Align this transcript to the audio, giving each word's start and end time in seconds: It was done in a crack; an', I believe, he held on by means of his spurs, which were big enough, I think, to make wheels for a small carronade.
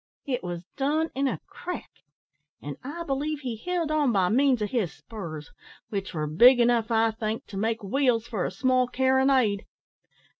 It 0.25 0.43
was 0.43 0.65
done 0.77 1.11
in 1.13 1.27
a 1.27 1.39
crack; 1.45 1.91
an', 2.59 2.75
I 2.83 3.03
believe, 3.03 3.41
he 3.41 3.55
held 3.55 3.91
on 3.91 4.11
by 4.11 4.29
means 4.29 4.63
of 4.63 4.71
his 4.71 4.91
spurs, 4.91 5.51
which 5.89 6.11
were 6.11 6.25
big 6.25 6.59
enough, 6.59 6.89
I 6.89 7.11
think, 7.11 7.45
to 7.45 7.57
make 7.57 7.83
wheels 7.83 8.25
for 8.25 8.43
a 8.43 8.49
small 8.49 8.87
carronade. 8.87 9.67